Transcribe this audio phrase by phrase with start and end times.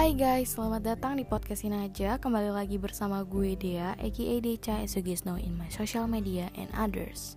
[0.00, 2.16] Hai guys, selamat datang di podcast ini aja.
[2.16, 6.48] Kembali lagi bersama gue Dea aka Deca as you guys know in my social media
[6.56, 7.36] and others.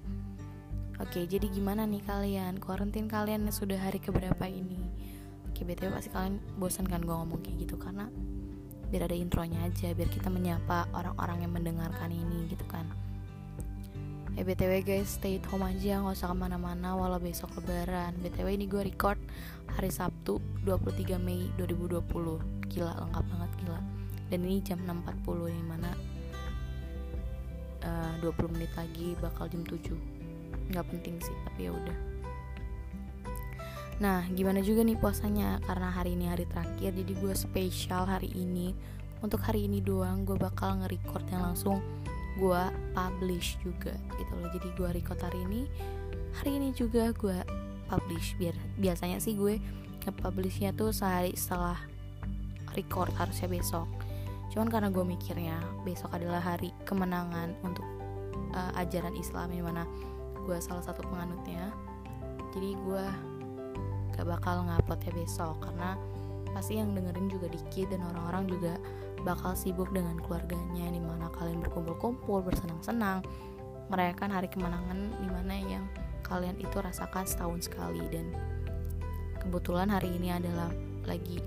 [0.95, 2.63] Oke, jadi gimana nih kalian?
[2.63, 4.79] Kuarantin kalian sudah hari keberapa ini?
[5.52, 8.07] Oke, btw pasti kalian bosan kan gue ngomong kayak gitu Karena
[8.88, 12.88] biar ada intronya aja Biar kita menyapa orang-orang yang mendengarkan ini gitu kan.
[14.34, 18.18] Eh BTW guys stay at home aja nggak usah ke mana-mana walau besok lebaran.
[18.18, 19.21] BTW ini gue record
[19.77, 23.82] hari Sabtu 23 Mei 2020 Gila lengkap banget gila.
[24.33, 25.91] Dan ini jam 6.40 nih mana
[27.86, 29.93] uh, 20 menit lagi bakal jam 7
[30.73, 31.97] Nggak penting sih tapi ya udah.
[34.02, 35.61] Nah gimana juga nih puasanya?
[35.61, 38.73] Karena hari ini hari terakhir Jadi gue spesial hari ini.
[39.23, 41.80] Untuk hari ini doang gue bakal nge-record yang langsung
[42.36, 42.64] gue
[42.97, 44.50] publish juga gitu loh.
[44.50, 45.61] Jadi gue record hari ini
[46.42, 47.38] hari ini juga gue
[47.88, 48.33] publish.
[48.42, 49.61] Biar biasanya sih gue
[50.03, 51.92] nge-publishnya tuh sehari setelah
[52.76, 53.88] record harusnya besok.
[54.54, 57.86] Cuman karena gue mikirnya besok adalah hari kemenangan untuk
[58.54, 59.84] uh, ajaran Islam yang mana
[60.46, 61.74] gue salah satu penganutnya.
[62.54, 63.06] Jadi gue
[64.14, 65.98] gak bakal nguploadnya besok karena
[66.54, 68.74] pasti yang dengerin juga dikit dan orang-orang juga
[69.26, 73.26] bakal sibuk dengan keluarganya di mana kalian berkumpul-kumpul bersenang-senang
[73.90, 75.84] merayakan hari kemenangan di mana yang
[76.22, 78.06] kalian itu rasakan setahun sekali.
[78.14, 78.30] Dan
[79.42, 80.70] kebetulan hari ini adalah
[81.04, 81.42] lagi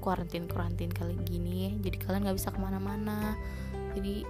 [0.00, 3.36] kuarantin kuarantin kali gini jadi kalian nggak bisa ke mana-mana.
[3.94, 4.24] Jadi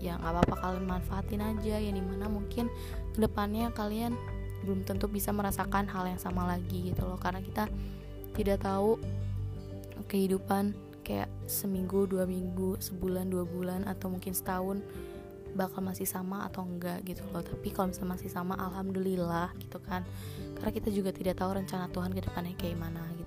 [0.00, 1.76] ya nggak apa-apa kalian manfaatin aja.
[1.78, 2.72] Ya di mana mungkin
[3.14, 4.16] ke depannya kalian
[4.64, 7.20] belum tentu bisa merasakan hal yang sama lagi gitu loh.
[7.20, 7.68] Karena kita
[8.34, 9.00] tidak tahu
[10.08, 14.82] kehidupan kayak seminggu dua minggu sebulan dua bulan atau mungkin setahun
[15.56, 17.40] bakal masih sama atau enggak gitu loh.
[17.40, 20.04] Tapi kalau misalnya masih sama alhamdulillah gitu kan.
[20.60, 23.25] Karena kita juga tidak tahu rencana Tuhan ke depannya kayak mana gitu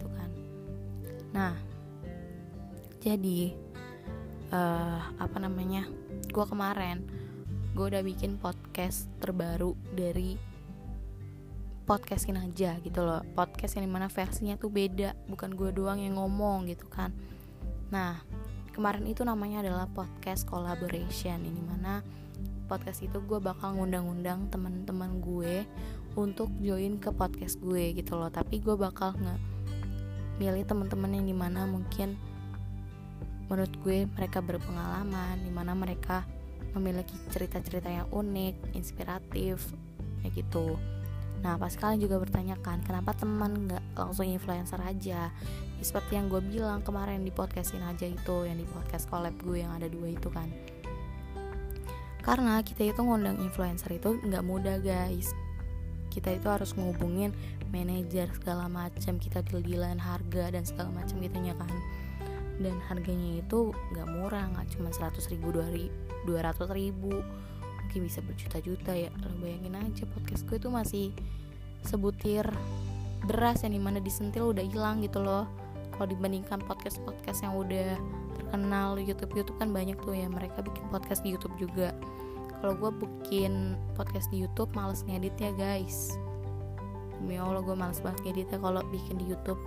[1.32, 1.54] nah
[3.00, 3.56] jadi
[4.52, 5.88] uh, apa namanya
[6.30, 7.06] gue kemarin
[7.74, 10.36] gue udah bikin podcast terbaru dari
[11.90, 13.26] podcastin aja gitu loh.
[13.34, 17.10] Podcast yang di mana versinya tuh beda bukan gue doang yang ngomong gitu kan.
[17.90, 18.22] Nah,
[18.70, 22.06] kemarin itu namanya adalah podcast collaboration ini mana
[22.70, 25.66] podcast itu gue bakal ngundang-undang teman-teman gue
[26.14, 28.30] untuk join ke podcast gue gitu loh.
[28.30, 29.59] Tapi gue bakal nggak
[30.40, 32.16] milih teman-teman yang di mana mungkin
[33.52, 36.24] menurut gue mereka berpengalaman di mana mereka
[36.74, 39.74] memiliki cerita-cerita yang unik inspiratif
[40.22, 40.80] kayak gitu
[41.40, 45.32] Nah, pas kalian juga bertanyakan kenapa teman nggak langsung influencer aja?
[45.32, 49.64] Ya, seperti yang gue bilang kemarin di podcastin aja itu, yang di podcast collab gue
[49.64, 50.52] yang ada dua itu kan.
[52.20, 55.32] Karena kita itu ngundang influencer itu nggak mudah guys.
[56.12, 57.32] Kita itu harus ngubungin
[57.70, 61.72] manajer segala macam, kita deal-dealan harga dan segala macam gitunya kan.
[62.60, 67.24] Dan harganya itu nggak murah, nggak cuma 100 ribu, 200 ribu
[67.90, 69.10] mungkin bisa berjuta-juta ya.
[69.26, 71.10] Lo bayangin aja podcast gue tuh masih
[71.82, 72.46] sebutir
[73.26, 75.50] beras yang di mana disentil udah hilang gitu loh.
[75.98, 77.98] Kalau dibandingkan podcast podcast yang udah
[78.38, 81.98] terkenal YouTube YouTube kan banyak tuh ya mereka bikin podcast di YouTube juga.
[82.62, 86.29] Kalau gue bikin podcast di YouTube males ngedit ya guys
[87.20, 89.60] demi allah gue males banget ngeditnya kalau bikin di YouTube.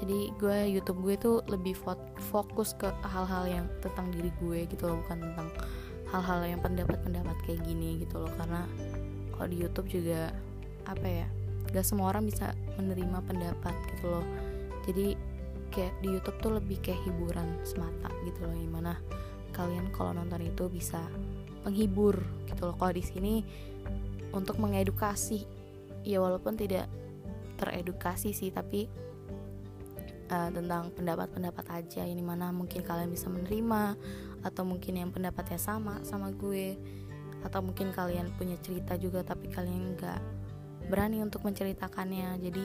[0.00, 1.76] Jadi gue YouTube gue tuh lebih
[2.32, 5.48] fokus ke hal-hal yang tentang diri gue gitu loh bukan tentang
[6.08, 8.32] hal-hal yang pendapat-pendapat kayak gini gitu loh.
[8.40, 8.64] Karena
[9.36, 10.32] kalau di YouTube juga
[10.88, 11.26] apa ya
[11.70, 14.24] gak semua orang bisa menerima pendapat gitu loh.
[14.88, 15.16] Jadi
[15.68, 18.98] kayak di YouTube tuh lebih kayak hiburan semata gitu loh gimana
[19.54, 20.98] kalian kalau nonton itu bisa
[21.62, 22.16] menghibur
[22.48, 22.74] gitu loh.
[22.80, 23.44] Kalau di sini
[24.32, 25.59] untuk mengedukasi
[26.04, 26.88] ya walaupun tidak
[27.60, 28.88] teredukasi sih tapi
[30.30, 32.02] uh, tentang pendapat-pendapat aja.
[32.06, 33.98] Ini mana mungkin kalian bisa menerima
[34.40, 36.78] atau mungkin yang pendapatnya sama sama gue
[37.44, 40.20] atau mungkin kalian punya cerita juga tapi kalian nggak
[40.88, 42.40] berani untuk menceritakannya.
[42.40, 42.64] Jadi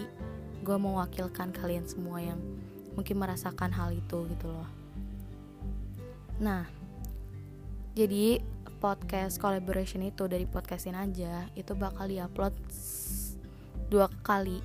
[0.63, 2.39] gue mewakilkan kalian semua yang
[2.95, 4.69] mungkin merasakan hal itu gitu loh.
[6.39, 6.63] Nah
[7.95, 8.39] jadi
[8.79, 12.53] podcast collaboration itu dari podcastin aja itu bakal diupload
[13.89, 14.59] dua kali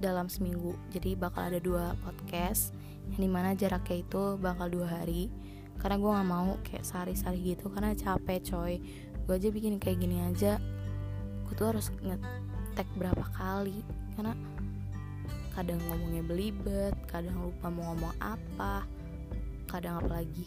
[0.00, 0.76] dalam seminggu.
[0.90, 2.72] Jadi bakal ada dua podcast
[3.12, 5.28] yang di mana jaraknya itu bakal dua hari.
[5.80, 8.74] Karena gue nggak mau kayak sehari-sehari gitu karena capek coy.
[9.24, 10.60] Gue aja bikin kayak gini aja
[11.46, 13.82] gue tuh harus ngetek berapa kali.
[14.16, 14.32] Karena
[15.60, 18.86] kadang ngomongnya belibet kadang lupa mau ngomong apa
[19.66, 20.46] kadang apa lagi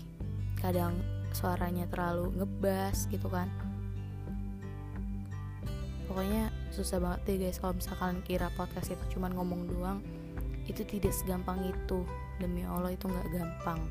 [0.58, 0.96] kadang
[1.36, 3.52] suaranya terlalu ngebas gitu kan
[6.14, 9.98] pokoknya susah banget deh guys kalau misalkan kira podcast itu cuma ngomong doang.
[10.70, 12.06] Itu tidak segampang itu.
[12.38, 13.82] Demi allah itu nggak gampang.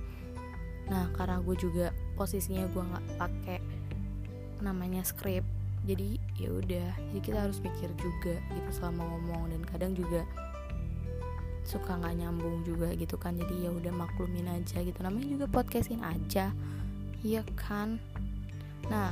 [0.87, 3.59] Nah karena gue juga posisinya gue nggak pakai
[4.63, 5.51] namanya script
[5.83, 6.91] jadi ya udah.
[7.11, 9.51] Jadi kita harus mikir juga gitu selama ngomong.
[9.51, 10.23] Dan kadang juga
[11.67, 13.35] suka nggak nyambung juga gitu kan.
[13.35, 15.03] Jadi ya udah maklumin aja gitu.
[15.03, 16.55] Namanya juga podcastin aja.
[17.27, 17.99] Iya kan?
[18.87, 19.11] Nah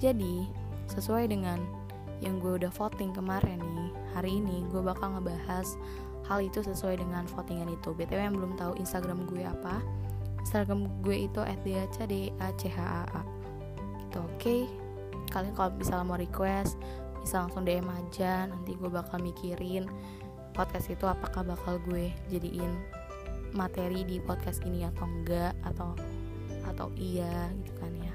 [0.00, 0.48] jadi
[0.88, 1.83] sesuai dengan
[2.22, 5.78] yang gue udah voting kemarin nih hari ini gue bakal ngebahas
[6.24, 7.92] hal itu sesuai dengan votingan itu.
[7.92, 9.82] Btw yang belum tahu instagram gue apa
[10.44, 13.08] instagram gue itu @dacdachaa
[14.04, 14.38] gitu oke?
[14.38, 14.62] Okay?
[15.32, 16.78] kalian kalau misalnya mau request
[17.24, 19.88] bisa langsung DM aja nanti gue bakal mikirin
[20.52, 22.70] podcast itu apakah bakal gue jadiin
[23.56, 25.96] materi di podcast ini atau enggak atau
[26.68, 28.14] atau iya gitu kan ya.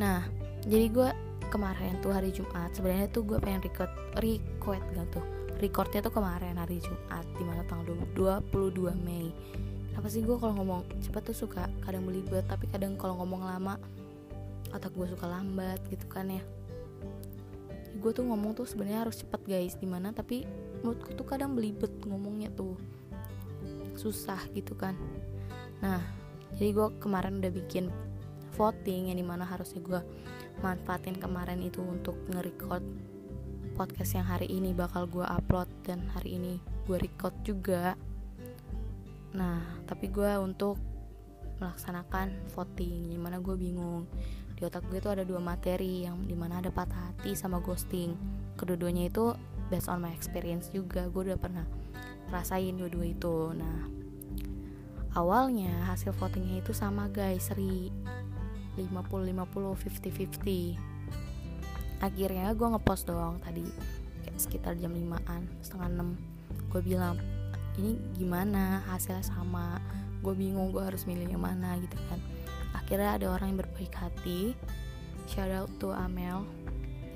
[0.00, 0.20] Nah
[0.64, 1.10] jadi gue
[1.56, 2.68] kemarin tuh hari Jumat.
[2.76, 3.88] Sebenarnya tuh gue pengen record
[4.20, 5.24] record gak tuh?
[5.56, 9.32] Recordnya tuh kemarin hari Jumat di mana tanggal 22 Mei.
[9.96, 13.80] Apa sih gue kalau ngomong cepet tuh suka kadang belibet tapi kadang kalau ngomong lama
[14.68, 16.44] otak gue suka lambat gitu kan ya.
[18.04, 19.80] Gue tuh ngomong tuh sebenarnya harus cepet guys.
[19.80, 20.44] Di mana tapi
[20.84, 22.76] menurutku tuh kadang belibet ngomongnya tuh
[23.96, 24.92] susah gitu kan.
[25.80, 26.04] Nah
[26.60, 27.88] jadi gue kemarin udah bikin
[28.60, 30.00] voting yang di mana harusnya gue
[30.64, 32.82] manfaatin kemarin itu untuk nge-record
[33.76, 36.56] podcast yang hari ini bakal gue upload dan hari ini
[36.88, 37.92] gue record juga.
[39.36, 40.80] Nah tapi gue untuk
[41.60, 44.08] melaksanakan voting di mana gue bingung.
[44.56, 48.16] Di otak gue tuh ada dua materi yang di mana ada patah hati sama ghosting.
[48.56, 49.36] Kedua-duanya itu
[49.68, 51.68] based on my experience juga gue udah pernah
[52.32, 53.52] rasain dua-dua itu.
[53.52, 53.92] Nah
[55.12, 57.92] awalnya hasil votingnya itu sama guys seri
[58.76, 63.64] 50 50 50 50 akhirnya gue ngepost doang tadi
[64.24, 67.16] kayak sekitar jam 5an setengah 6 gue bilang
[67.76, 68.80] ini gimana?
[68.88, 69.76] Hasilnya sama.
[70.24, 72.20] Gue bingung gue harus milih yang mana gitu kan.
[72.72, 74.56] Akhirnya ada orang yang berbaik hati.
[75.28, 76.48] Shout out to Amel.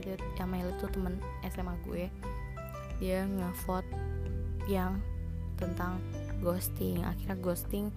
[0.01, 1.17] Itu Amel itu temen
[1.49, 2.05] SMA gue.
[3.01, 3.89] Dia ngevote
[4.69, 5.01] yang
[5.57, 6.01] tentang
[6.45, 7.01] ghosting.
[7.09, 7.89] Akhirnya ghosting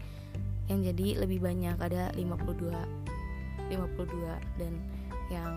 [0.71, 3.02] yang jadi lebih banyak ada 52
[3.71, 4.73] 52 dan
[5.31, 5.53] yang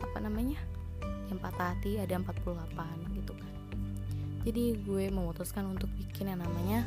[0.00, 0.60] apa namanya?
[1.28, 3.52] Yang patah hati ada 48 gitu kan.
[4.46, 6.86] Jadi gue memutuskan untuk bikin yang namanya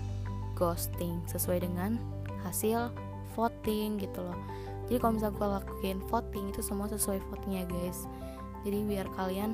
[0.56, 2.00] ghosting sesuai dengan
[2.48, 2.90] hasil
[3.36, 4.40] voting gitu loh.
[4.88, 8.08] Jadi kalau misalnya gue lakuin voting itu semua sesuai votingnya guys.
[8.64, 9.54] Jadi biar kalian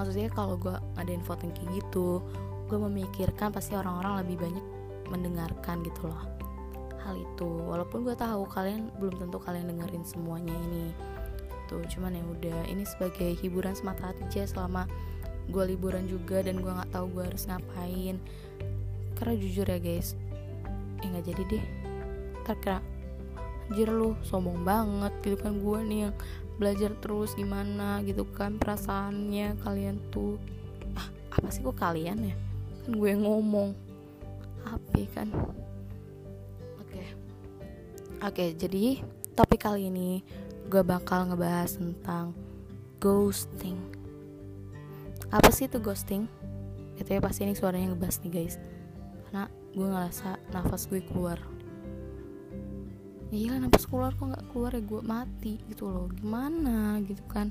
[0.00, 2.24] maksudnya kalau gue ngadain voting kayak gitu
[2.72, 4.66] gue memikirkan pasti orang-orang lebih banyak
[5.12, 6.29] mendengarkan gitu loh
[7.10, 7.50] hal itu.
[7.66, 10.94] Walaupun gue tahu kalian belum tentu kalian dengerin semuanya ini.
[11.66, 14.86] Tuh cuman ya udah ini sebagai hiburan semata aja selama
[15.50, 18.16] gue liburan juga dan gue nggak tahu gue harus ngapain.
[19.18, 20.14] Karena jujur ya guys
[21.02, 21.64] ya nggak jadi deh.
[22.50, 22.82] Kira
[23.70, 26.14] anjir lu sombong banget gitu kan gue nih yang
[26.58, 30.38] belajar terus gimana gitu kan perasaannya kalian tuh.
[30.98, 32.34] Ah apa sih kok kalian ya?
[32.86, 33.70] Kan gue ngomong.
[34.66, 35.30] Apa kan?
[35.30, 35.59] oke okay.
[38.20, 39.00] Oke jadi
[39.34, 40.20] topik kali ini
[40.70, 42.36] gue bakal ngebahas tentang
[43.02, 43.80] ghosting.
[45.32, 46.30] Apa sih itu ghosting?
[46.94, 48.56] Itu ya pasti ini suaranya ngebahas nih guys.
[49.26, 51.40] Karena gue ngerasa nafas gue keluar.
[53.34, 54.82] Iya nafas keluar kok nggak keluar ya?
[54.84, 56.06] Gue mati gitu loh.
[56.12, 57.50] Gimana gitu kan?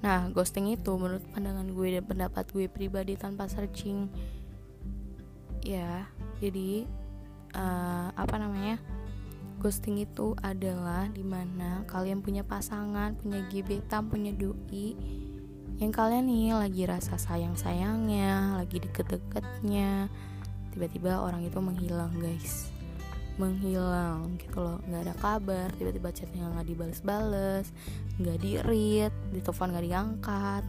[0.00, 4.08] Nah ghosting itu menurut pandangan gue dan pendapat gue pribadi tanpa searching
[5.66, 6.06] ya
[6.38, 6.86] jadi
[7.58, 8.78] uh, apa namanya
[9.58, 14.96] ghosting itu adalah di mana kalian punya pasangan punya gebetan punya doi
[15.76, 20.08] yang kalian nih lagi rasa sayang sayangnya lagi deket-deketnya.
[20.72, 22.72] Tiba-tiba orang itu menghilang guys.
[23.36, 24.80] Menghilang gitu loh.
[24.88, 27.68] Nggak ada kabar tiba-tiba chatnya nggak dibales-bales
[28.16, 30.64] nggak di read di telepon nggak diangkat.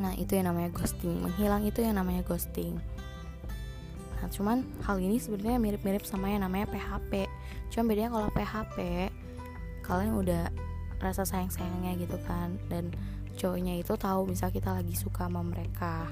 [0.00, 1.20] Nah itu yang namanya ghosting.
[1.20, 2.80] Menghilang itu yang namanya ghosting
[4.20, 7.24] nah cuman hal ini sebenarnya mirip-mirip sama yang namanya PHP
[7.72, 8.76] cuman bedanya kalau PHP
[9.90, 10.52] kalian udah
[11.00, 12.60] rasa sayang-sayangnya gitu kan.
[12.68, 12.92] Dan
[13.34, 16.06] cowoknya itu tahu misal kita lagi suka sama mereka.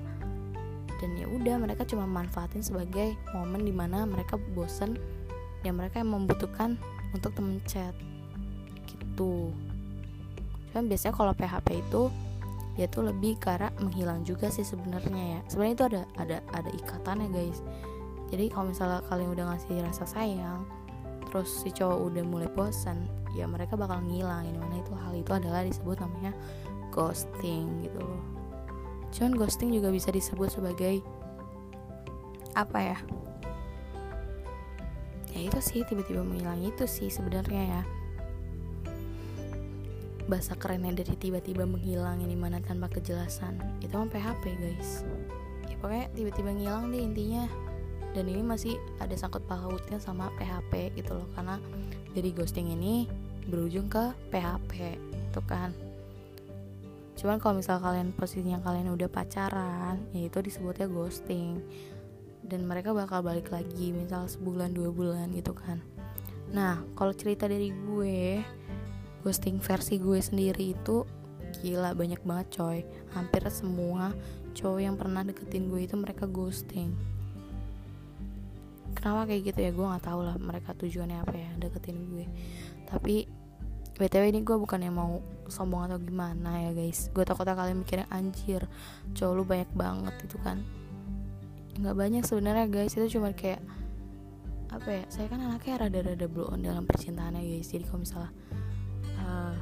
[0.98, 4.98] Dan ya udah mereka cuma manfaatin sebagai momen di mana mereka bosen
[5.62, 6.74] dan mereka yang membutuhkan
[7.14, 7.94] untuk temen chat
[8.90, 9.54] gitu.
[10.74, 12.10] Cuman biasanya kalau PHP itu
[12.74, 15.40] dia tuh lebih arah menghilang juga sih sebenarnya ya.
[15.46, 17.62] Sebenarnya itu ada ada ada ikatannya guys
[18.28, 20.64] jadi kalau misalnya kalian udah ngasih rasa sayang
[21.28, 23.04] terus si cowok udah mulai bosan
[23.36, 24.48] ya mereka bakal ngilang.
[24.48, 26.32] Ini mana itu hal itu adalah disebut namanya
[26.92, 28.22] ghosting gitu loh.
[29.12, 31.04] Cuman ghosting juga bisa disebut sebagai
[32.56, 32.98] apa ya?
[35.36, 37.82] Ya itu sih tiba-tiba menghilang itu sih sebenarnya ya.
[40.28, 43.56] Bahasa kerennya dari tiba-tiba menghilang ini mana tanpa kejelasan.
[43.80, 45.04] Itu mah PHP guys.
[45.68, 47.48] Ya pokoknya tiba-tiba ngilang deh intinya
[48.16, 51.60] dan ini masih ada sangkut pautnya sama PHP gitu loh karena
[52.16, 53.04] dari ghosting ini
[53.48, 55.72] berujung ke PHP itu kan.
[57.18, 61.60] Cuman kalau misal kalian posisinya kalian udah pacaran ya itu disebutnya ghosting.
[62.48, 65.82] Dan mereka bakal balik lagi misal sebulan dua bulan gitu kan.
[66.54, 68.40] Nah kalau cerita dari gue
[69.20, 71.04] ghosting versi gue sendiri itu
[71.60, 72.78] gila banyak banget coy.
[73.12, 74.16] Hampir semua
[74.56, 77.17] cowok yang pernah deketin gue itu mereka ghosting
[78.98, 79.70] kenapa kayak gitu ya?
[79.70, 82.26] Gue nggak tahu lah mereka tujuannya apa ya deketin gue.
[82.90, 83.30] Tapi
[83.98, 87.08] btw ini gue bukan yang mau sombong atau gimana ya guys.
[87.14, 88.66] Gue takutnya kalian mikirnya anjir
[89.14, 90.58] cowok lu banyak banget itu kan.
[91.78, 92.98] Nggak banyak sebenarnya guys.
[92.98, 93.62] Itu cuma kayak
[94.68, 97.70] apa ya saya kan anaknya rada-rada blow on dalam percintaan ya guys.
[97.70, 98.32] Jadi kalau misalnya
[99.22, 99.54] uh,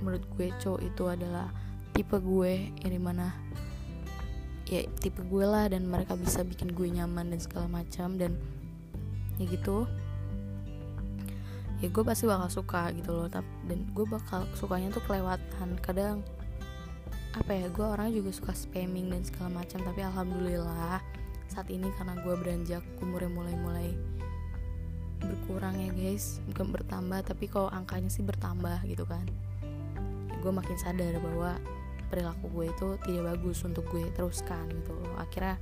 [0.00, 1.52] menurut gue cowok itu adalah
[1.92, 3.45] tipe gue yang di mana
[4.66, 8.34] ya tipe gue lah dan mereka bisa bikin gue nyaman dan segala macam dan
[9.38, 9.86] ya gitu.
[11.78, 16.24] Ya gue pasti bakal suka gitu loh dan gue bakal sukanya tuh kelewatan kadang
[17.36, 21.04] apa ya gue orangnya juga suka spamming dan segala macam tapi alhamdulillah
[21.52, 23.92] saat ini karena gue beranjak umurnya mulai-mulai
[25.20, 29.28] berkurang ya guys bukan bertambah tapi kalau angkanya sih bertambah gitu kan.
[30.40, 31.60] Gue makin sadar bahwa
[32.08, 35.56] perilaku gue itu tidak bagus untuk gue teruskan gitu akhirnya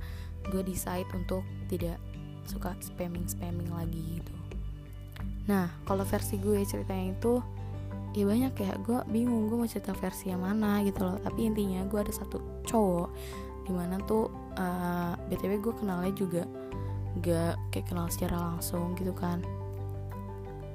[0.49, 1.97] gue decide untuk tidak
[2.45, 4.33] suka spamming spamming lagi gitu.
[5.49, 7.41] Nah kalau versi gue ceritanya itu
[8.15, 8.71] ya banyak ya.
[8.81, 11.17] Gue bingung gue mau cerita versi yang mana gitu loh.
[11.21, 13.09] Tapi intinya gue ada satu cowok
[13.65, 14.29] di mana tuh
[14.61, 16.43] uh, btw gue kenalnya juga
[17.25, 19.41] gak kayak kenal secara langsung gitu kan.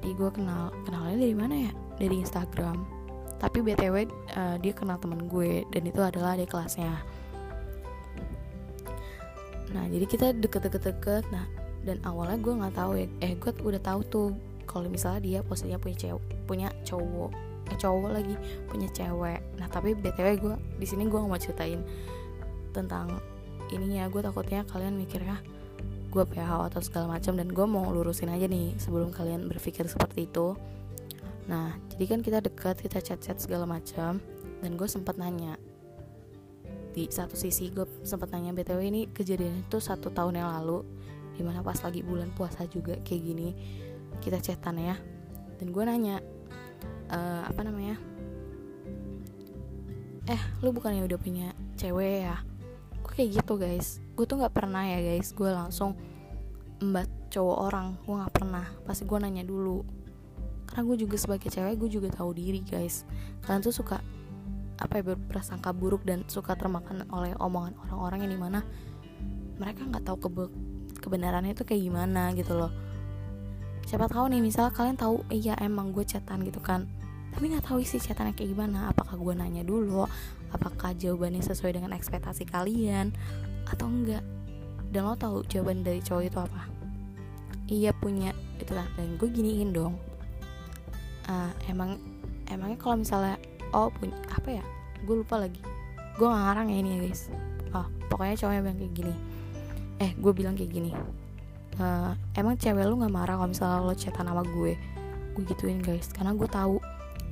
[0.00, 1.72] Jadi gue kenal kenalnya dari mana ya?
[2.00, 2.99] Dari Instagram
[3.40, 7.00] tapi btw uh, eh, dia kenal temen gue dan itu adalah adik kelasnya.
[9.72, 11.24] Nah jadi kita deket-deket-deket.
[11.32, 11.48] Nah
[11.80, 13.08] dan awalnya gue nggak tahu ya.
[13.24, 14.28] Eh gue udah tahu tuh
[14.68, 17.32] kalau misalnya dia posisinya punya cewek punya cowok
[17.72, 18.34] eh cowok lagi
[18.68, 19.40] punya cewek.
[19.56, 21.80] Nah tapi btw gue di sini gue nggak mau ceritain
[22.76, 23.16] tentang
[23.72, 24.04] ininya.
[24.12, 25.40] Gue takutnya kalian mikirnya
[26.10, 30.26] gue PH atau segala macam dan gue mau lurusin aja nih sebelum kalian berpikir seperti
[30.26, 30.58] itu
[31.48, 34.20] nah jadi kan kita dekat kita chat-chat segala macam.
[34.60, 35.56] Dan gue sempat nanya
[36.90, 40.82] di satu sisi gue sempat nanya btw ini kejadian itu satu tahun yang lalu
[41.38, 43.48] di mana pas lagi bulan puasa juga kayak gini.
[44.20, 44.96] Kita chatan ya.
[45.56, 46.20] Dan gue nanya
[47.08, 47.18] e,
[47.48, 47.96] apa namanya?
[50.28, 52.36] Eh lu bukannya udah punya cewek ya?
[53.16, 54.04] Kayak gitu guys.
[54.16, 55.32] Gue tuh nggak pernah ya guys.
[55.32, 55.96] Gue langsung
[56.80, 57.96] embat cowok orang.
[58.04, 58.64] Gue nggak pernah.
[58.84, 59.99] Pasti gue nanya dulu
[60.70, 63.02] karena gue juga sebagai cewek gue juga tahu diri guys.
[63.42, 63.98] Kalian tuh suka
[64.80, 68.60] apa ya berprasangka buruk dan suka termakan oleh omongan orang-orang yang di mana
[69.60, 70.44] mereka nggak tahu kebe
[71.04, 72.72] kebenarannya itu kayak gimana gitu loh.
[73.84, 76.86] Siapa tahu nih misal kalian tahu iya emang gue chatan gitu kan.
[77.34, 78.94] Tapi nggak tahu isi chatannya kayak gimana.
[78.94, 80.06] Apakah gue nanya dulu?
[80.54, 83.10] Apakah jawabannya sesuai dengan ekspektasi kalian?
[83.66, 84.22] Atau enggak
[84.90, 86.62] dan lo tahu jawaban dari cowok itu apa?
[87.66, 88.30] Iya punya
[88.62, 88.86] itu kan.
[88.94, 90.09] Dan gue giniin dong
[91.28, 92.00] uh, emang
[92.48, 93.36] emangnya kalau misalnya
[93.74, 94.64] oh punya apa ya
[95.04, 95.60] gue lupa lagi.
[96.16, 97.22] Gue gak ngarang ya ini ya guys.
[97.72, 99.14] Oh pokoknya cowoknya bilang kayak gini.
[100.00, 100.92] Eh gue bilang kayak gini.
[101.80, 104.72] Uh, emang cewek lu nggak marah kalau misalnya lo chatan sama gue?
[105.36, 106.12] Gue gituin guys.
[106.12, 106.76] Karena gue tahu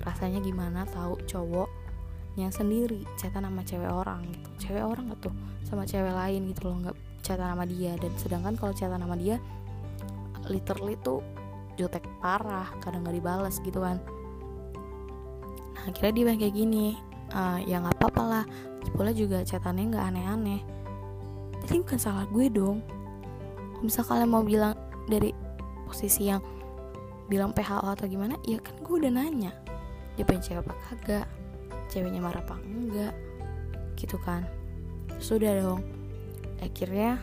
[0.07, 1.69] rasanya gimana tahu cowok
[2.39, 4.49] yang sendiri chatan sama cewek orang gitu.
[4.69, 5.35] Cewek orang gak tuh
[5.67, 7.93] sama cewek lain gitu loh nggak chatan sama dia.
[7.99, 9.37] Dan sedangkan kalau chatan sama dia
[10.49, 11.21] literally tuh
[11.79, 14.03] jutek parah kadang nggak dibalas gitu kan.
[15.79, 16.99] Nah akhirnya dia bilang kayak gini
[17.31, 18.45] uh, ya nggak apa-apa lah
[18.83, 20.61] Cipola juga chatannya nggak aneh-aneh.
[21.63, 22.83] Tapi bukan salah gue dong.
[23.85, 24.75] Misal kalian mau bilang
[25.07, 25.31] dari
[25.87, 26.43] posisi yang
[27.31, 29.53] bilang PHO atau gimana ya kan gue udah nanya
[30.17, 31.27] dia punya cewek apa kagak
[31.93, 33.15] ceweknya marah apa enggak
[33.95, 34.43] gitu kan.
[35.23, 35.85] Sudah dong.
[36.59, 37.23] Akhirnya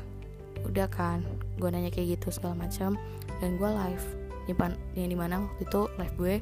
[0.63, 1.21] udah kan
[1.59, 2.95] gue nanya kayak gitu segala macam
[3.43, 4.05] dan gue live
[4.47, 6.35] yang di mana waktu itu live gue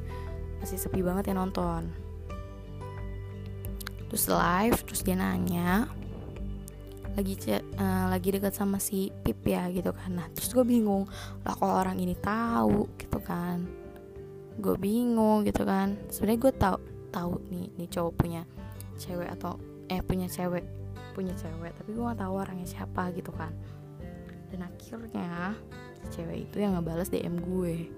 [0.60, 1.88] masih sepi banget yang nonton.
[4.12, 5.90] Terus live terus dia nanya
[7.14, 9.66] lagi uh, lagi dekat sama si Pip ya?
[9.72, 10.14] Gitu kan.
[10.14, 11.08] Nah terus gue bingung
[11.42, 13.64] lah kalau orang ini tahu gitu kan.
[14.60, 15.96] Gue bingung gitu kan.
[16.12, 16.78] Sebenarnya gue tahu
[17.14, 18.42] tahu nih nih cowok punya
[18.98, 20.66] cewek atau eh punya cewek
[21.14, 23.50] punya cewek tapi gue nggak tahu orangnya siapa gitu kan.
[24.50, 25.58] Dan akhirnya
[26.12, 27.88] cewek itu yang ngebales DM gue.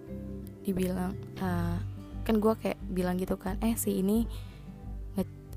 [0.62, 1.78] Dibilang uh,
[2.26, 4.26] kan gue kayak bilang gitu kan eh si ini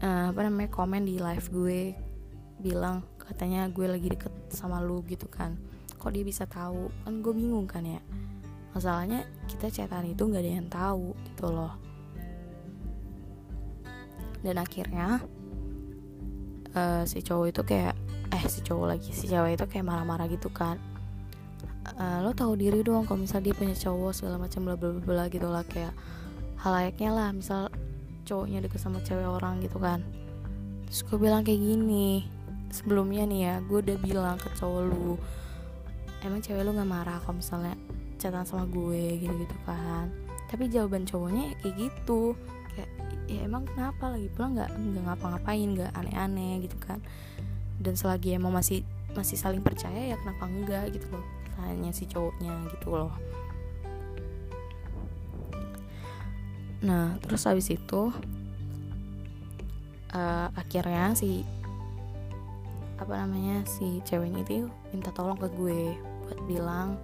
[0.06, 1.82] uh, apa namanya komen di live gue.
[2.60, 5.58] Bilang katanya gue lagi deket sama lu gitu kan.
[6.00, 6.90] Kok dia bisa tahu?
[7.04, 8.02] Kan gue bingung kan ya.
[8.72, 11.74] Masalahnya kita chatan itu nggak ada yang tahu gitu loh.
[14.40, 15.20] Dan akhirnya
[16.76, 17.96] uh, si cowok itu kayak
[18.30, 20.78] eh si cowok lagi si cewek itu kayak marah-marah gitu kan
[21.98, 25.26] uh, lo tahu diri dong kalau misal dia punya cowok segala macam bla bla bla
[25.32, 25.96] gitu lah kayak
[26.60, 27.72] halayaknya lah misal
[28.28, 30.06] cowoknya deket sama cewek orang gitu kan.
[30.90, 32.28] Terus gue bilang kayak gini
[32.70, 35.18] sebelumnya nih ya gue udah bilang ke cowok lu
[36.22, 37.74] emang cewek lu nggak marah kalau misalnya
[38.22, 40.12] chatan sama gue gitu gitu kan.
[40.52, 42.36] Tapi jawaban cowoknya ya kayak gitu
[42.76, 42.90] kayak
[43.26, 44.14] ya emang kenapa?
[44.14, 47.00] Lagi pulang nggak nggak ngapa-ngapain nggak aneh-aneh gitu kan.
[47.80, 48.84] Dan selagi emang masih
[49.18, 53.12] masih saling percaya ya kenapa enggak gitu loh tanya si cowoknya gitu loh.
[56.80, 58.16] Nah terus habis itu
[60.16, 61.44] uh, akhirnya si
[63.00, 65.96] apa namanya si ceweknya itu minta tolong ke gue
[66.28, 67.00] buat bilang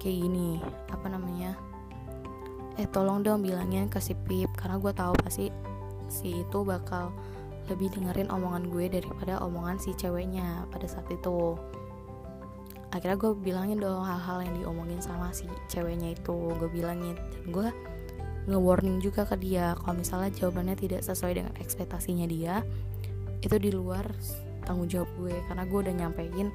[0.00, 0.56] kayak gini
[0.88, 1.52] apa namanya
[2.80, 5.52] eh tolong dong bilangin ke si Pip karena gue tahu pasti
[6.08, 7.12] si itu bakal
[7.68, 11.60] lebih dengerin omongan gue daripada omongan si ceweknya pada saat itu
[12.90, 16.34] akhirnya gue bilangin dong hal-hal yang diomongin sama si ceweknya itu.
[16.58, 17.68] Gue bilangin dan gue
[18.50, 22.66] nge-warning juga ke dia kalau misalnya jawabannya tidak sesuai dengan ekspektasinya dia
[23.40, 24.04] itu di luar
[24.66, 25.34] tanggung jawab gue.
[25.46, 26.48] Karena gue udah nyampein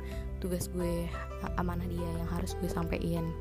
[0.43, 1.07] tugas gue
[1.55, 3.31] amanah dia yang harus gue sampein.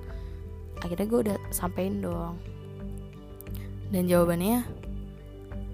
[0.83, 2.39] Akhirnya gue udah sampein dong.
[3.91, 4.63] Dan jawabannya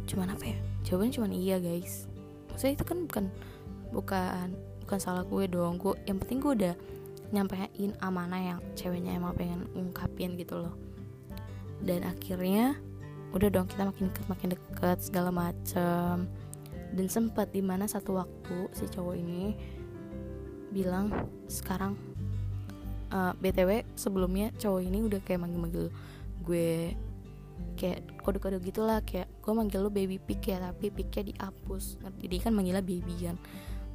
[0.09, 0.59] cuman apa ya?
[0.89, 2.09] Jawabannya cuman iya guys.
[2.51, 3.25] Maksudnya itu kan bukan
[3.93, 4.47] bukan
[4.87, 5.79] bukan salah gue dong.
[5.79, 6.75] Gue yang penting gue udah
[7.31, 10.75] nyampein amanah yang ceweknya emang pengen ungkapin gitu loh.
[11.81, 12.77] Dan akhirnya
[13.31, 16.29] udah dong kita makin deket makin deket segala macem.
[16.91, 19.55] Dan sempat di mana satu waktu si cowok ini
[20.71, 21.11] bilang
[21.51, 21.99] sekarang
[23.11, 25.91] uh, btw sebelumnya cowok ini udah kayak manggil-manggil
[26.47, 26.95] gue
[27.77, 32.53] kayak kode-kode gitulah kayak gue manggil lo baby pick ya tapi picknya dihapus jadi kan
[32.55, 33.37] manggilnya baby kan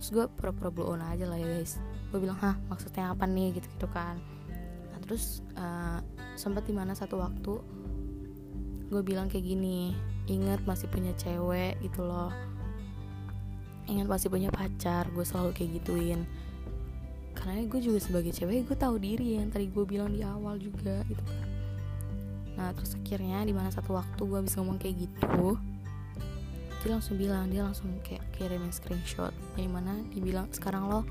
[0.06, 1.82] terus gue pura-pura blow on aja lah ya guys.
[2.13, 3.58] Gue bilang hah maksudnya apa nih?
[3.58, 4.22] Gitu gitu kan.
[4.94, 5.98] Nah terus uh,
[6.38, 7.58] sempat di mana satu waktu
[8.86, 9.98] gue bilang kayak gini
[10.30, 12.30] ingat masih punya cewek gitu loh.
[13.89, 16.22] Ingat masih punya pacar gue selalu kayak gituin.
[17.34, 21.02] Karena gue juga sebagai cewek gue tahu diri yang tadi gue bilang di awal juga
[21.10, 21.50] gitu kan.
[22.62, 25.58] Nah terus akhirnya di mana satu waktu gue bisa ngomong kayak gitu
[26.86, 31.02] dia langsung bilang dia langsung kayak kirimin screenshot yang mana dibilang sekarang lo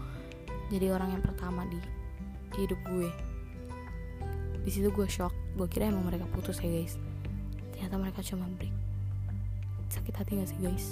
[0.71, 1.83] jadi orang yang pertama di
[2.55, 3.11] hidup gue.
[4.63, 6.95] Di situ gue shock gue kira emang mereka putus ya guys.
[7.75, 8.73] Ternyata mereka cuma break
[9.91, 10.87] sakit hati gak sih guys?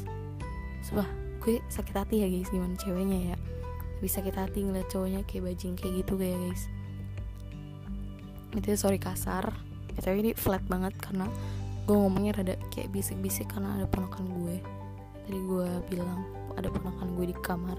[0.87, 1.09] Sebah
[1.42, 3.37] gue sakit hati ya guys gimana ceweknya ya?
[4.03, 6.62] Bisa sakit hati ngeliat cowoknya kayak bajing kayak gitu kayak guys.
[8.59, 9.55] Itu sorry kasar.
[9.92, 11.31] Ya, tapi ini flat banget karena
[11.83, 14.57] gue ngomongnya rada kayak bisik-bisik karena ada ponakan gue.
[15.27, 16.23] Tadi gue bilang
[16.55, 17.79] ada ponakan gue di kamar.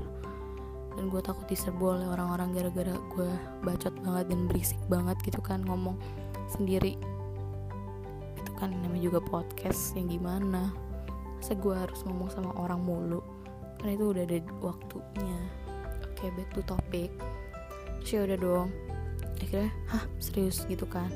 [0.93, 3.31] Dan gue takut diserbu oleh orang-orang gara-gara gue
[3.65, 5.95] bacot banget dan berisik banget gitu kan ngomong
[6.51, 6.99] sendiri.
[8.37, 10.69] Itu kan namanya juga podcast yang gimana?
[11.39, 13.23] Masa gue harus ngomong sama orang mulu?
[13.79, 15.39] Kan itu udah ada waktunya.
[16.11, 17.09] Oke okay, back to topic.
[18.03, 18.69] Terus ya udah dong.
[19.39, 20.63] Akhirnya hah serius?
[20.69, 21.11] gitu kan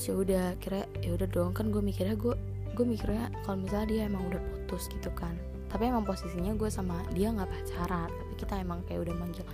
[0.00, 2.32] terus ya udah kira ya udah dong kan gue mikirnya gue
[2.72, 5.36] gue mikirnya kalau misalnya dia emang udah putus gitu kan.
[5.68, 9.44] Tapi emang posisinya gue sama dia nggak pacaran tapi kita emang kayak udah manggil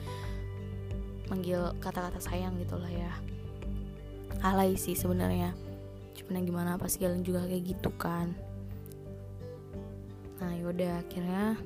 [1.27, 3.11] manggil kata-kata sayang gitu lah ya.
[4.47, 5.51] Alay sih sebenarnya.
[6.15, 8.31] Cuman yang gimana pasti kalian juga kayak gitu kan.
[10.39, 11.59] Nah yaudah akhirnya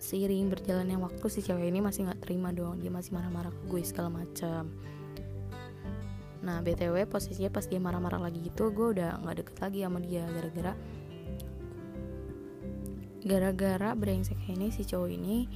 [0.00, 3.84] seiring berjalannya waktu si cewek ini masih nggak terima dong dia masih marah-marah ke gue
[3.84, 4.72] segala macam
[6.44, 10.24] nah btw posisinya pas dia marah-marah lagi gitu gue udah nggak deket lagi sama dia
[10.28, 10.72] gara-gara
[13.26, 15.48] gara-gara brengsek ini si cowok ini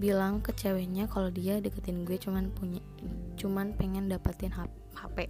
[0.00, 2.80] bilang ke ceweknya kalau dia deketin gue cuman punya
[3.36, 4.50] cuman pengen dapetin
[4.96, 5.28] HP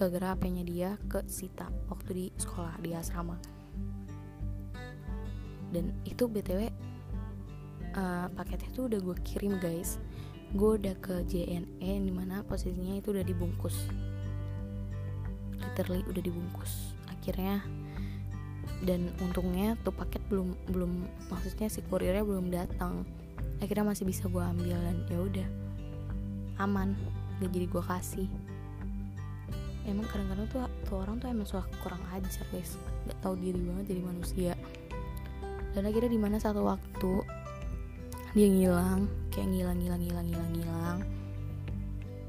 [0.00, 3.36] gara-gara HP-nya dia ke Sita waktu di sekolah di asrama.
[5.70, 6.72] Dan itu btw
[7.94, 10.00] uh, paketnya tuh udah gue kirim guys
[10.50, 13.86] gue udah ke JNE di mana posisinya itu udah dibungkus.
[15.62, 16.94] Literally udah dibungkus.
[17.06, 17.62] Akhirnya
[18.82, 23.06] dan untungnya tuh paket belum belum maksudnya si kurirnya belum datang.
[23.62, 25.48] Akhirnya masih bisa gue ambil dan ya udah
[26.66, 26.98] aman.
[27.38, 28.28] Gak jadi gue kasih.
[29.86, 32.74] Emang kadang-kadang tuh tuh orang tuh emang suka kurang ajar guys.
[33.06, 34.52] Nggak tahu diri banget jadi manusia.
[35.70, 37.10] Dan akhirnya di mana satu waktu
[38.30, 40.98] dia ngilang kayak ngilang ngilang ngilang ngilang ngilang.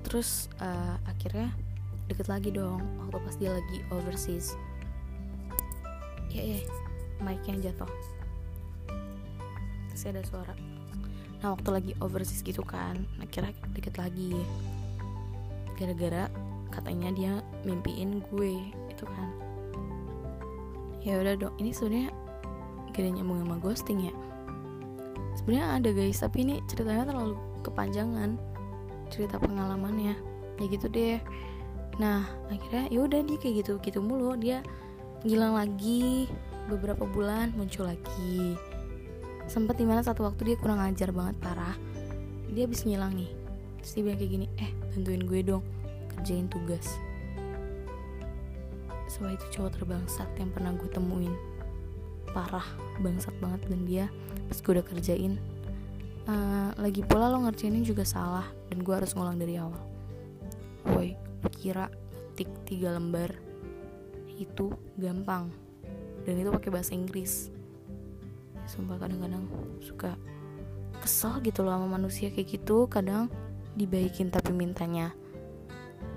[0.01, 1.53] Terus uh, akhirnya
[2.09, 4.57] deket lagi dong waktu pas dia lagi overseas.
[6.33, 6.59] Ya ya
[7.21, 7.91] mic-nya jatuh.
[9.93, 10.53] Terus ada suara.
[11.41, 14.33] Nah waktu lagi overseas gitu kan akhirnya deket lagi.
[15.77, 16.33] Gara-gara
[16.73, 18.57] katanya dia mimpiin gue
[18.89, 19.29] itu kan.
[21.05, 22.09] Ya udah dong ini sebenarnya
[22.89, 24.13] gak ada nyambung sama ghosting ya
[25.37, 28.37] sebenarnya ada guys tapi ini ceritanya terlalu kepanjangan
[29.11, 30.15] cerita pengalamannya.
[30.57, 31.19] Ya gitu deh.
[31.99, 34.37] Nah akhirnya ya udah dia kayak gitu gitu mulu.
[34.39, 34.63] Dia
[35.27, 36.29] ngilang lagi
[36.69, 38.55] beberapa bulan muncul lagi.
[39.49, 41.75] Sempat di mana satu waktu dia kurang ajar banget parah.
[42.51, 43.31] Dia habis ngilang nih.
[43.81, 45.63] Terus dia bilang kayak gini eh bantuin gue dong
[46.15, 46.87] kerjain tugas.
[49.11, 51.50] Soalnya itu cowok terbangsat yang pernah gue temuin
[52.31, 52.65] parah
[52.99, 54.05] bangsat banget dan dia
[54.47, 55.33] pas gue udah kerjain.
[56.21, 59.81] Uh, lagi pula lo ngerjainnya juga salah dan gue harus ngulang dari awal.
[60.87, 61.17] Woi
[61.57, 61.89] kira
[62.37, 63.33] tik tiga lembar
[64.37, 65.53] itu gampang
[66.25, 67.49] dan itu pakai bahasa Inggris?
[68.53, 69.45] Ya, sumpah kadang-kadang
[69.81, 70.13] suka
[71.01, 72.85] kesel gitu loh sama manusia kayak gitu.
[72.85, 73.33] Kadang
[73.73, 75.15] dibaikin tapi mintanya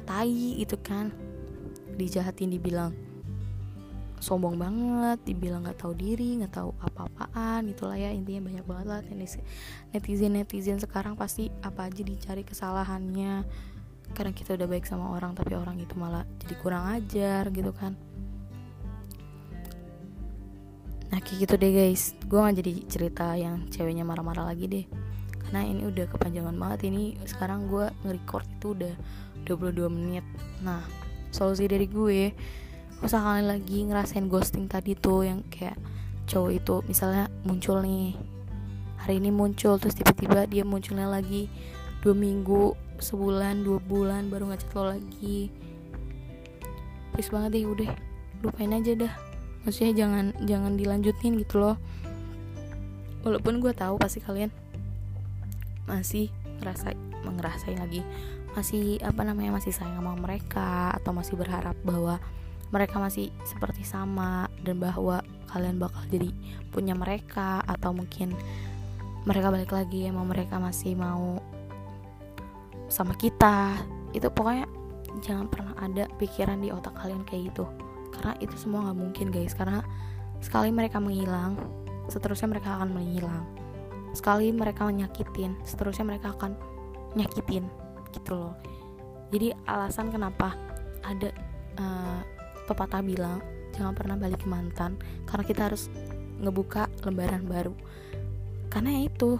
[0.05, 1.15] tai itu kan
[1.97, 2.93] dijahatin dibilang
[4.25, 8.09] sombong banget dibilang nggak tahu diri nggak tahu apa-apaan itulah ya.
[8.09, 9.01] Intinya banyak banget lah
[9.93, 13.45] netizen netizen sekarang pasti apa aja dicari kesalahannya.
[14.17, 17.93] Karena kita udah baik sama orang tapi orang itu malah jadi kurang ajar gitu kan.
[21.13, 22.17] Nah kayak gitu deh guys.
[22.25, 24.87] Gue nggak jadi cerita yang ceweknya marah-marah lagi deh.
[25.45, 26.89] Karena ini udah kepanjangan banget.
[26.89, 28.95] Ini sekarang gue nge-record itu udah
[29.45, 30.25] 22 menit.
[30.65, 30.81] Nah
[31.29, 32.33] solusi dari gue
[33.09, 35.77] kalian lagi ngerasain ghosting tadi tuh yang kayak
[36.25, 38.17] cowok itu misalnya muncul nih
[38.97, 41.53] hari ini muncul terus tiba-tiba dia munculnya lagi
[42.01, 45.53] dua minggu sebulan dua bulan baru ngechat lo lagi.
[47.13, 47.91] Please banget deh udah
[48.43, 49.13] lupain aja dah.
[49.65, 51.77] Maksudnya jangan jangan dilanjutin gitu loh.
[53.25, 54.53] Walaupun gue tahu pasti kalian
[55.85, 58.01] masih ngerasa ngerasain lagi
[58.55, 62.23] masih apa namanya masih sayang sama mereka atau masih berharap bahwa
[62.75, 65.23] mereka masih seperti sama dan bahwa
[65.55, 66.35] kalian bakal jadi
[66.75, 68.35] punya mereka atau mungkin
[69.23, 71.39] mereka balik lagi emang mereka masih mau
[72.91, 73.79] sama kita.
[74.11, 74.67] Itu pokoknya
[75.23, 77.65] jangan pernah ada pikiran di otak kalian kayak gitu.
[78.11, 79.55] Karena itu semua nggak mungkin guys.
[79.55, 79.81] Karena
[80.43, 81.55] sekali mereka menghilang
[82.11, 83.47] seterusnya mereka akan menghilang.
[84.13, 86.59] Sekali mereka menyakitin seterusnya mereka akan
[87.15, 87.71] nyakitin
[88.11, 88.55] gitu loh.
[89.31, 90.55] Jadi alasan kenapa
[91.03, 91.31] ada
[91.79, 92.34] uh,
[92.65, 93.41] pepatah bilang
[93.75, 94.97] jangan pernah balik ke mantan
[95.27, 95.91] karena kita harus
[96.41, 97.75] ngebuka lembaran baru.
[98.71, 99.39] Karena ya itu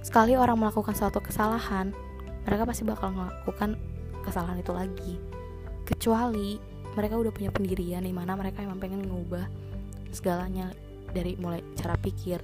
[0.00, 1.92] sekali orang melakukan suatu kesalahan
[2.48, 3.76] mereka pasti bakal melakukan
[4.24, 5.14] kesalahan itu lagi.
[5.84, 6.56] Kecuali
[6.96, 9.46] mereka udah punya pendirian di mana mereka emang pengen ngubah
[10.10, 10.74] segalanya
[11.10, 12.42] dari mulai cara pikir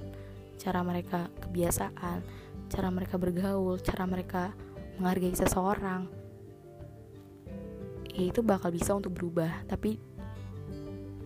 [0.57, 2.23] cara mereka kebiasaan
[2.67, 4.51] cara mereka bergaul cara mereka
[4.97, 6.09] menghargai seseorang.
[8.17, 10.01] Ya itu bakal bisa untuk berubah tapi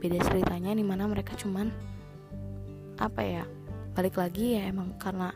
[0.02, 1.70] beda ceritanya nih mana mereka cuman
[2.98, 3.44] apa ya
[3.94, 5.30] balik lagi ya emang karena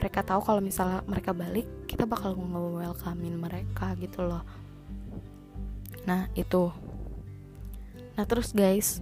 [0.00, 4.44] mereka tahu kalau misalnya mereka balik kita bakal nge-welcomein mereka gitu loh.
[6.04, 6.72] Nah itu.
[8.16, 9.00] Nah terus guys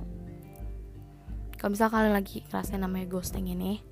[1.58, 3.82] kalau misalnya kalian lagi ngerasain namanya ghosting ini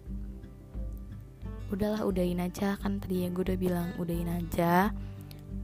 [1.73, 2.77] udahlah udahin aja.
[2.79, 4.93] Kan tadi yang gue udah bilang udahin aja.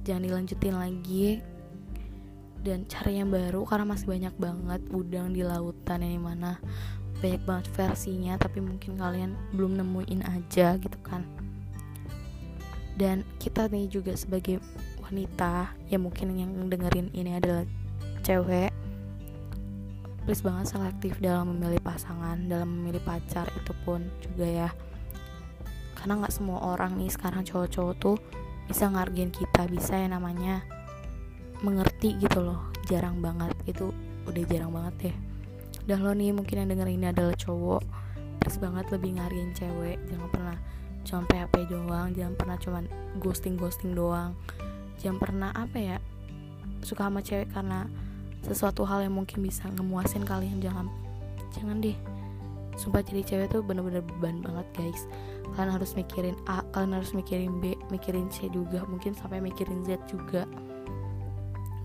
[0.04, 1.42] Jangan dilanjutin lagi
[2.66, 6.58] dan cari yang baru karena masih banyak banget udang di lautan yang mana
[7.18, 11.26] banyak banget versinya tapi mungkin kalian belum nemuin aja gitu kan.
[12.98, 14.58] Dan kita nih juga sebagai
[15.06, 17.62] wanita ya mungkin yang dengerin ini adalah
[18.26, 18.74] cewek
[20.28, 24.70] please banget selektif dalam memilih pasangan dalam memilih pacar itu pun juga ya.
[25.96, 28.16] Karena nggak semua orang nih sekarang cowok-cowok tuh
[28.68, 30.60] bisa ngargain kita bisa yang namanya
[31.62, 33.90] mengerti gitu loh jarang banget itu
[34.24, 35.16] udah jarang banget deh.
[35.88, 37.82] Dan lo nih mungkin yang denger ini adalah cowok
[38.38, 40.56] terus banget lebih ngargain cewek jangan pernah
[41.02, 42.84] cuma PHP doang jangan pernah cuman
[43.18, 44.36] ghosting ghosting doang.
[44.98, 45.96] Jangan pernah apa ya
[46.82, 47.88] suka sama cewek karena
[48.46, 50.86] sesuatu hal yang mungkin bisa ngemuasin kalian jangan
[51.50, 51.96] jangan deh.
[52.78, 55.10] Sumpah jadi cewek tuh bener-bener beban banget guys.
[55.56, 59.98] Kalian harus mikirin A kalian harus mikirin B mikirin C juga mungkin sampai mikirin Z
[60.06, 60.46] juga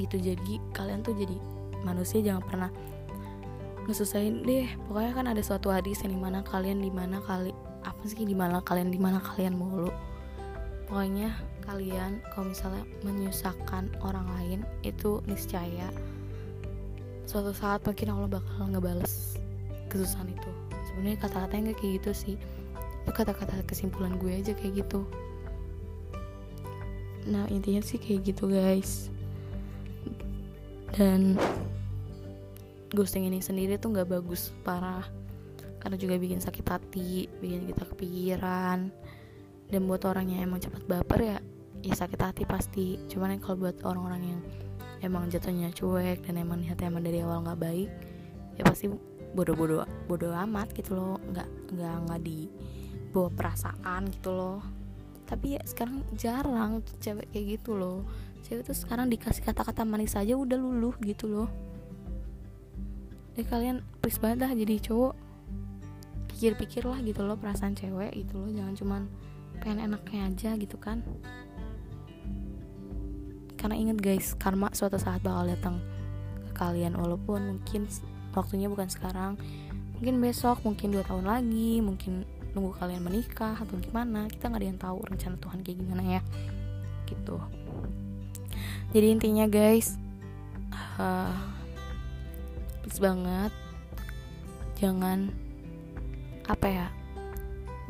[0.02, 0.18] gitu.
[0.18, 1.36] Jadi kalian tuh jadi
[1.84, 2.72] manusia jangan pernah
[3.86, 4.68] ngesusahin deh.
[4.88, 7.52] Pokoknya kan ada suatu hadis yang di mana kalian di mana kali
[7.84, 9.92] apa sih di mana kalian di mana kalian mulu.
[10.88, 15.88] Pokoknya kalian kalau misalnya menyusahkan orang lain itu niscaya
[17.24, 19.40] suatu saat mungkin Allah bakal ngebales
[19.88, 20.52] kesusahan itu.
[20.92, 22.36] Sebenarnya kata-katanya nggak kayak gitu sih.
[23.04, 25.04] Itu kata-kata kesimpulan gue aja kayak gitu.
[27.28, 29.08] Nah intinya sih kayak gitu guys
[30.94, 31.42] dan
[32.94, 35.04] ghosting ini sendiri tuh nggak bagus parah.
[35.82, 38.94] Karena juga bikin sakit hati bikin kita kepikiran.
[39.68, 41.38] Dan buat orang yang emang cepat baper ya
[41.82, 43.02] ya sakit hati pasti.
[43.10, 44.42] Cuman kalau buat orang-orang yang
[45.02, 47.92] emang jatuhnya cuek dan emang niatnya emang dari awal nggak baik
[48.56, 48.88] ya pasti
[49.36, 51.18] bodoh-bodoh bodoh amat gitu loh.
[51.34, 52.48] Nggak nggak nggak di
[53.10, 54.62] bawa perasaan gitu loh.
[55.26, 58.06] Tapi ya sekarang jarang cewek kayak gitu loh
[58.44, 61.50] cewek tuh sekarang dikasih kata-kata manis aja udah luluh gitu loh.
[63.34, 65.16] Ya kalian please banget dah jadi cowok.
[66.30, 68.52] Pikir-pikir lah gitu loh perasaan cewek gitu loh.
[68.52, 69.02] Jangan cuman
[69.64, 71.02] pengen enaknya aja gitu kan.
[73.56, 75.76] Karena inget guys karma suatu saat bakal datang
[76.46, 77.00] ke kalian.
[77.00, 77.88] Walaupun mungkin
[78.36, 79.40] waktunya bukan sekarang.
[79.98, 84.28] Mungkin besok mungkin dua tahun lagi mungkin nunggu kalian menikah atau gimana.
[84.28, 86.22] Kita nggak ada yang tahu rencana Tuhan kayak gimana ya.
[87.08, 87.40] Gitu
[88.94, 89.98] jadi intinya guys
[91.02, 91.34] uh,
[92.86, 93.52] please banget
[94.78, 95.34] jangan
[96.46, 96.88] apa ya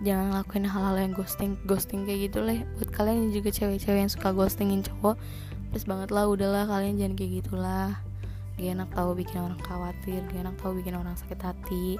[0.01, 2.59] jangan lakuin hal-hal yang ghosting ghosting kayak gitu lah.
[2.75, 5.15] Buat kalian yang juga cewek-cewek yang suka ghostingin cowok
[5.71, 7.89] please banget lah udahlah kalian jangan kayak gitulah.
[8.53, 11.97] Gak enak tahu bikin orang khawatir gak enak tahu bikin orang sakit hati.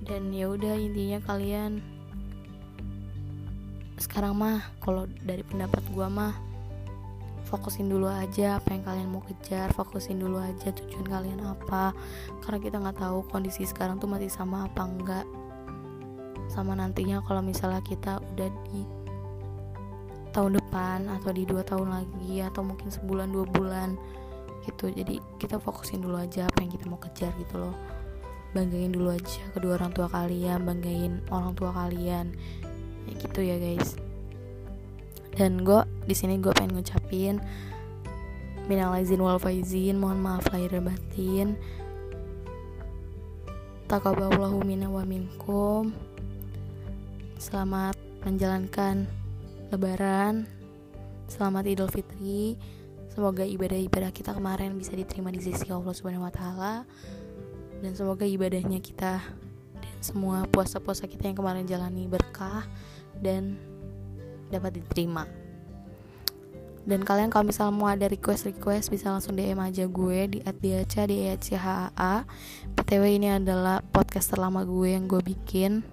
[0.00, 1.84] Dan ya udah intinya kalian
[4.10, 6.34] sekarang mah kalau dari pendapat gua mah
[7.46, 11.94] fokusin dulu aja apa yang kalian mau kejar fokusin dulu aja tujuan kalian apa.
[12.42, 15.26] Karena kita nggak tahu kondisi sekarang tuh masih sama apa enggak.
[16.50, 18.82] Sama nantinya kalau misalnya kita udah di
[20.34, 23.94] tahun depan atau di dua tahun lagi atau mungkin sebulan dua bulan
[24.66, 24.90] gitu.
[24.90, 27.78] Jadi kita fokusin dulu aja apa yang kita mau kejar gitu loh.
[28.58, 32.34] Banggain dulu aja kedua orang tua kalian banggain orang tua kalian.
[33.06, 33.99] Ya gitu ya guys
[35.34, 37.38] dan gue di sini gue pengen ngucapin
[38.70, 41.48] minal izin wal faizin mohon maaf lahir dan batin.
[43.90, 45.90] Takaballahu minna wa minkum.
[47.42, 49.10] Selamat menjalankan
[49.74, 50.46] lebaran.
[51.26, 52.54] Selamat idul fitri.
[53.10, 56.86] Semoga ibadah-ibadah kita kemarin bisa diterima di sisi Allah Subhanahu wa taala.
[57.82, 59.18] Dan semoga ibadahnya kita
[59.82, 62.70] dan semua puasa-puasa kita yang kemarin jalani berkah
[63.18, 63.58] dan
[64.50, 65.24] dapat diterima.
[66.84, 71.02] Dan kalian kalau misalnya mau ada request request bisa langsung DM aja gue di @diaca
[71.06, 72.24] di @chaa
[72.72, 75.84] btw ini adalah podcast terlama gue yang gue bikin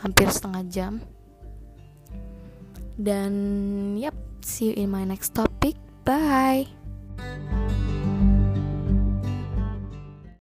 [0.00, 0.92] hampir setengah jam.
[2.96, 3.32] Dan
[4.00, 5.76] yep see you in my next topic.
[6.06, 6.70] Bye